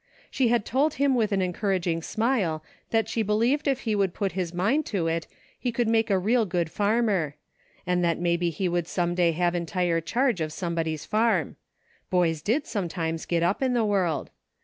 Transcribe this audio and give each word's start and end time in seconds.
She 0.31 0.47
had 0.47 0.65
told 0.65 0.95
him 0.95 1.13
with 1.13 1.31
an 1.31 1.43
encouraging 1.43 2.01
smile 2.01 2.63
that 2.89 3.07
she 3.07 3.21
believed 3.21 3.67
if 3.67 3.81
he 3.81 3.93
would 3.93 4.15
put 4.15 4.31
his 4.31 4.51
mind 4.51 4.83
to 4.87 5.05
it 5.05 5.27
he 5.59 5.71
could 5.71 5.87
make 5.87 6.09
a 6.09 6.17
real 6.17 6.43
good 6.47 6.71
farmer; 6.71 7.35
and 7.85 8.03
that 8.03 8.17
maybe 8.17 8.49
he 8.49 8.67
would 8.67 8.87
some 8.87 9.13
day 9.13 9.31
have 9.33 9.53
entire 9.53 10.01
charge 10.01 10.41
of 10.41 10.51
somebody's 10.51 11.05
farm. 11.05 11.55
Boys 12.09 12.41
did 12.41 12.65
some 12.65 12.87
times 12.87 13.27
get 13.27 13.43
up 13.43 13.61
in 13.61 13.75
the 13.75 13.85
world. 13.85 14.31